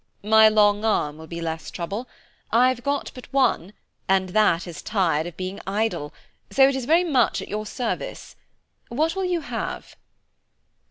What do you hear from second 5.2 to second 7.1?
of being idle, so it is very